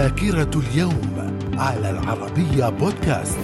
ذاكرة 0.00 0.60
اليوم 0.60 1.36
على 1.58 1.90
العربية 1.90 2.68
بودكاست. 2.68 3.38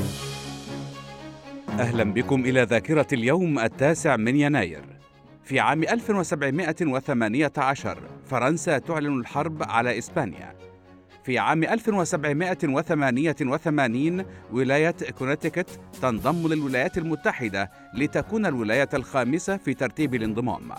أهلا 1.70 2.04
بكم 2.04 2.40
إلى 2.40 2.62
ذاكرة 2.62 3.06
اليوم 3.12 3.58
التاسع 3.58 4.16
من 4.16 4.36
يناير. 4.36 4.82
في 5.44 5.60
عام 5.60 5.82
1718 5.82 7.98
فرنسا 8.26 8.78
تعلن 8.78 9.20
الحرب 9.20 9.62
على 9.62 9.98
إسبانيا. 9.98 10.54
في 11.24 11.38
عام 11.38 11.64
1788 11.64 14.24
ولاية 14.52 14.96
كونتيكت 15.18 15.80
تنضم 16.02 16.48
للولايات 16.48 16.98
المتحدة 16.98 17.70
لتكون 17.94 18.46
الولاية 18.46 18.88
الخامسة 18.94 19.56
في 19.56 19.74
ترتيب 19.74 20.14
الانضمام. 20.14 20.70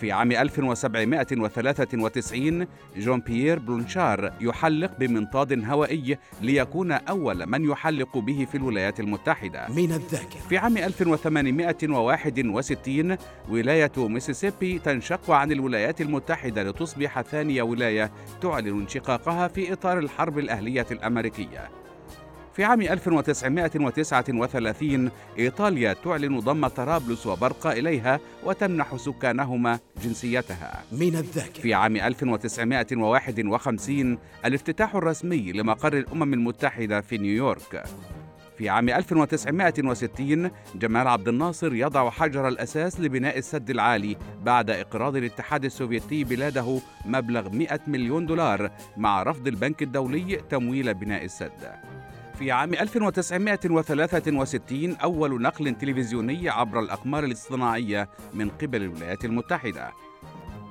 في 0.00 0.12
عام 0.12 0.32
1793 0.32 2.66
جون 2.96 3.20
بيير 3.20 3.58
بلونشار 3.58 4.32
يحلق 4.40 4.98
بمنطاد 4.98 5.64
هوائي 5.64 6.18
ليكون 6.42 6.92
أول 6.92 7.46
من 7.46 7.70
يحلق 7.70 8.18
به 8.18 8.46
في 8.50 8.56
الولايات 8.56 9.00
المتحدة. 9.00 9.66
من 9.68 9.92
الذاكرة. 9.92 10.40
في 10.48 10.58
عام 10.58 10.76
1861 10.76 13.16
ولاية 13.48 13.92
ميسيسيبي 13.96 14.78
تنشق 14.78 15.30
عن 15.30 15.52
الولايات 15.52 16.00
المتحدة 16.00 16.62
لتصبح 16.62 17.20
ثاني 17.20 17.62
ولاية 17.62 18.10
تعلن 18.42 18.80
انشقاقها 18.80 19.48
في 19.48 19.72
إطار 19.72 19.98
الحرب 19.98 20.38
الأهلية 20.38 20.86
الأمريكية. 20.90 21.68
في 22.56 22.64
عام 22.64 22.80
1939 22.80 25.10
إيطاليا 25.38 25.92
تعلن 25.92 26.40
ضم 26.40 26.66
طرابلس 26.66 27.26
وبرقة 27.26 27.72
إليها 27.72 28.20
وتمنح 28.44 28.96
سكانهما 28.96 29.78
جنسيتها. 30.04 30.84
من 30.92 31.16
الذاكرة. 31.16 31.62
في 31.62 31.74
عام 31.74 31.96
1951 31.96 34.18
الافتتاح 34.44 34.94
الرسمي 34.94 35.52
لمقر 35.52 35.98
الأمم 35.98 36.34
المتحدة 36.34 37.00
في 37.00 37.18
نيويورك. 37.18 37.84
في 38.58 38.68
عام 38.68 38.88
1960 38.88 40.50
جمال 40.74 41.08
عبد 41.08 41.28
الناصر 41.28 41.74
يضع 41.74 42.10
حجر 42.10 42.48
الأساس 42.48 43.00
لبناء 43.00 43.38
السد 43.38 43.70
العالي 43.70 44.16
بعد 44.42 44.70
إقراض 44.70 45.16
الاتحاد 45.16 45.64
السوفيتي 45.64 46.24
بلاده 46.24 46.80
مبلغ 47.04 47.50
100 47.50 47.80
مليون 47.86 48.26
دولار 48.26 48.70
مع 48.96 49.22
رفض 49.22 49.46
البنك 49.46 49.82
الدولي 49.82 50.36
تمويل 50.50 50.94
بناء 50.94 51.24
السد. 51.24 51.95
في 52.38 52.50
عام 52.50 52.74
1963 52.74 54.96
أول 54.96 55.42
نقل 55.42 55.74
تلفزيوني 55.74 56.48
عبر 56.48 56.80
الأقمار 56.80 57.24
الاصطناعية 57.24 58.08
من 58.34 58.48
قبل 58.48 58.82
الولايات 58.82 59.24
المتحدة. 59.24 59.92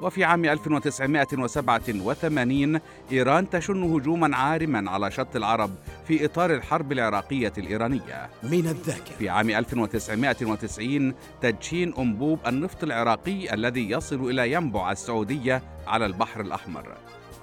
وفي 0.01 0.23
عام 0.23 0.45
1987 0.45 2.79
إيران 3.11 3.49
تشن 3.49 3.83
هجوما 3.83 4.37
عارما 4.37 4.91
على 4.91 5.11
شط 5.11 5.35
العرب 5.35 5.71
في 6.07 6.25
إطار 6.25 6.53
الحرب 6.53 6.91
العراقية 6.91 7.53
الإيرانية. 7.57 8.29
من 8.43 8.67
الذاكرة. 8.67 9.15
في 9.19 9.29
عام 9.29 9.49
1990 9.49 11.13
تدشين 11.41 11.93
أنبوب 11.97 12.39
النفط 12.47 12.83
العراقي 12.83 13.53
الذي 13.53 13.89
يصل 13.89 14.29
إلى 14.29 14.51
ينبع 14.51 14.91
السعودية 14.91 15.61
على 15.87 16.05
البحر 16.05 16.41
الأحمر. 16.41 16.97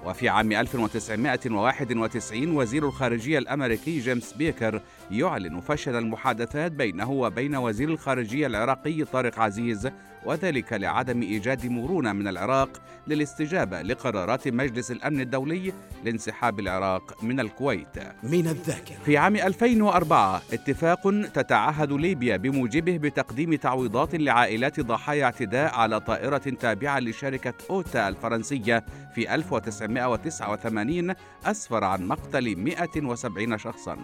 وفي 0.05 0.29
عام 0.29 0.51
1991 0.51 2.55
وزير 2.55 2.87
الخارجية 2.87 3.37
الأمريكي 3.37 3.99
جيمس 3.99 4.33
بيكر 4.33 4.81
يعلن 5.11 5.59
فشل 5.59 5.95
المحادثات 5.95 6.71
بينه 6.71 7.11
وبين 7.11 7.55
وزير 7.55 7.89
الخارجية 7.89 8.47
العراقي 8.47 9.03
طارق 9.03 9.39
عزيز 9.39 9.89
وذلك 10.25 10.73
لعدم 10.73 11.21
إيجاد 11.21 11.65
مرونة 11.65 12.13
من 12.13 12.27
العراق 12.27 12.81
للاستجابة 13.07 13.81
لقرارات 13.81 14.47
مجلس 14.47 14.91
الأمن 14.91 15.21
الدولي 15.21 15.73
لانسحاب 16.03 16.59
العراق 16.59 17.23
من 17.23 17.39
الكويت 17.39 17.97
من 18.23 18.47
الذاكرة 18.47 18.95
في 19.05 19.17
عام 19.17 19.35
2004 19.35 20.41
اتفاق 20.53 21.11
تتعهد 21.33 21.91
ليبيا 21.91 22.37
بموجبه 22.37 22.97
بتقديم 22.97 23.55
تعويضات 23.55 24.15
لعائلات 24.15 24.79
ضحايا 24.79 25.25
اعتداء 25.25 25.73
على 25.75 25.99
طائرة 25.99 26.37
تابعة 26.37 26.99
لشركة 26.99 27.53
أوتا 27.69 28.07
الفرنسية 28.07 28.85
في 29.15 29.35
1989 29.35 31.13
أسفر 31.45 31.83
عن 31.83 32.07
مقتل 32.07 32.55
170 32.55 33.57
شخصاً. 33.57 33.97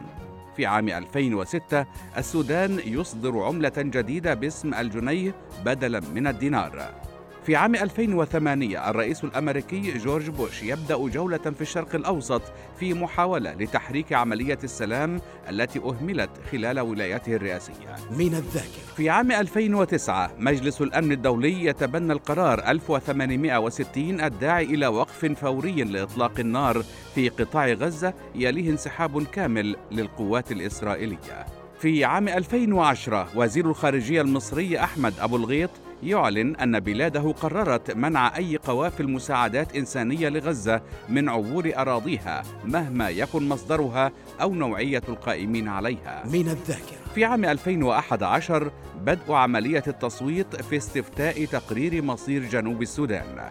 في 0.60 0.66
عام 0.66 0.90
2006 0.90 1.86
السودان 2.18 2.80
يصدر 2.86 3.44
عملة 3.44 3.74
جديدة 3.78 4.34
باسم 4.34 4.74
الجنيه 4.74 5.36
بدلاً 5.66 6.00
من 6.00 6.28
الدينار. 6.28 7.09
في 7.46 7.56
عام 7.56 7.76
2008 7.76 8.90
الرئيس 8.90 9.24
الأمريكي 9.24 9.98
جورج 9.98 10.30
بوش 10.30 10.64
يبدأ 10.64 10.98
جولة 10.98 11.38
في 11.38 11.62
الشرق 11.62 11.96
الأوسط 11.96 12.42
في 12.80 12.94
محاولة 12.94 13.54
لتحريك 13.54 14.14
عملية 14.14 14.58
السلام 14.64 15.22
التي 15.50 15.80
أهملت 15.80 16.30
خلال 16.52 16.80
ولايته 16.80 17.36
الرئاسية. 17.36 17.96
من 18.12 18.36
الذاكرة 18.36 18.94
في 18.96 19.10
عام 19.10 19.32
2009 19.32 20.32
مجلس 20.40 20.82
الأمن 20.82 21.12
الدولي 21.12 21.66
يتبنى 21.66 22.14
القرار 22.14 22.60
1860 22.60 24.22
الداعي 24.22 24.64
إلى 24.64 24.88
وقف 24.88 25.26
فوري 25.26 25.84
لإطلاق 25.84 26.40
النار 26.40 26.84
في 27.16 27.30
قطاع 27.30 27.68
غزة 27.68 28.14
يليه 28.36 28.70
انسحاب 28.70 29.24
كامل 29.24 29.76
للقوات 29.92 30.52
الإسرائيلية. 30.52 31.59
في 31.80 32.06
عام 32.06 32.28
2010 32.28 33.28
وزير 33.36 33.70
الخارجية 33.70 34.22
المصري 34.22 34.80
أحمد 34.80 35.14
أبو 35.20 35.36
الغيط 35.36 35.70
يعلن 36.04 36.56
أن 36.56 36.80
بلاده 36.80 37.32
قررت 37.32 37.92
منع 37.92 38.38
أي 38.38 38.58
قوافل 38.58 39.10
مساعدات 39.10 39.76
إنسانية 39.76 40.30
لغزة 40.30 40.82
من 41.10 41.30
عبور 41.30 41.72
أراضيها 41.76 42.44
مهما 42.66 43.10
يكن 43.10 43.50
مصدرها 43.50 44.12
أو 44.42 44.54
نوعية 44.54 45.02
القائمين 45.10 45.68
عليها. 45.68 46.24
من 46.26 46.50
الذاكرة 46.50 46.98
في 47.16 47.26
عام 47.26 47.46
2011 47.46 48.72
بدء 49.02 49.34
عملية 49.34 49.84
التصويت 49.88 50.56
في 50.56 50.78
استفتاء 50.78 51.46
تقرير 51.46 52.02
مصير 52.02 52.44
جنوب 52.44 52.82
السودان. 52.82 53.50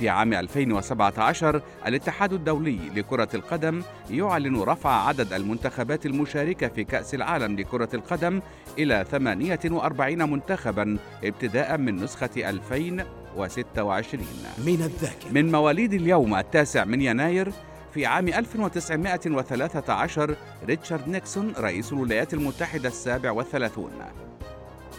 في 0.00 0.08
عام 0.08 0.34
2017 0.34 1.62
الاتحاد 1.86 2.32
الدولي 2.32 2.78
لكرة 2.96 3.28
القدم 3.34 3.82
يعلن 4.10 4.60
رفع 4.60 5.08
عدد 5.08 5.32
المنتخبات 5.32 6.06
المشاركة 6.06 6.68
في 6.68 6.84
كأس 6.84 7.14
العالم 7.14 7.56
لكرة 7.56 7.88
القدم 7.94 8.40
إلى 8.78 9.04
48 9.10 10.30
منتخبا 10.30 10.98
ابتداء 11.24 11.78
من 11.78 11.96
نسخة 11.96 12.30
2026 12.36 14.24
من 14.58 14.82
الذاكرة. 14.82 15.32
من 15.32 15.52
مواليد 15.52 15.92
اليوم 15.92 16.34
التاسع 16.34 16.84
من 16.84 17.00
يناير 17.00 17.52
في 17.94 18.06
عام 18.06 18.28
1913 18.28 20.36
ريتشارد 20.66 21.08
نيكسون 21.08 21.52
رئيس 21.58 21.92
الولايات 21.92 22.34
المتحدة 22.34 22.88
السابع 22.88 23.30
والثلاثون. 23.30 23.90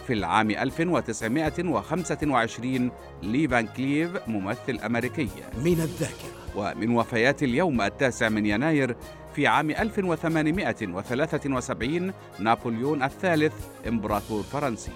في 0.06 0.12
العام 0.12 0.50
1925 0.50 2.90
لي 3.22 3.48
فان 3.48 3.66
كليف 3.66 4.28
ممثل 4.28 4.78
أمريكي. 4.86 5.28
من 5.56 5.80
الذاكرة. 5.80 6.42
ومن 6.56 6.96
وفيات 6.96 7.42
اليوم 7.42 7.80
التاسع 7.80 8.28
من 8.28 8.46
يناير 8.46 8.96
في 9.34 9.46
عام 9.46 9.70
1873 9.70 12.12
نابليون 12.38 13.02
الثالث 13.02 13.54
إمبراطور 13.88 14.42
فرنسي. 14.42 14.92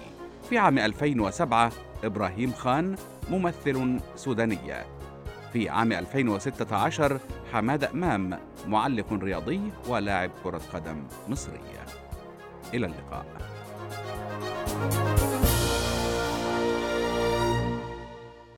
في 0.49 0.57
عام 0.57 0.79
2007 0.79 1.71
إبراهيم 2.03 2.51
خان 2.51 2.95
ممثل 3.29 3.99
سوداني. 4.15 4.57
في 5.53 5.69
عام 5.69 5.91
2016 5.91 7.19
حماد 7.53 7.83
أمام 7.83 8.39
معلق 8.67 9.13
رياضي 9.13 9.61
ولاعب 9.87 10.31
كرة 10.43 10.61
قدم 10.73 11.03
مصري 11.27 11.59
إلى 12.73 12.85
اللقاء. 12.85 13.25
Música 14.67 15.46